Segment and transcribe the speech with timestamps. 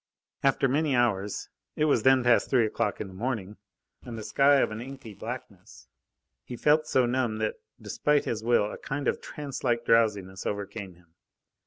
[0.41, 3.57] After many hours it was then past three o'clock in the morning,
[4.01, 5.87] and the sky of an inky blackness
[6.43, 10.95] he felt so numb that despite his will a kind of trance like drowsiness overcame
[10.95, 11.13] him.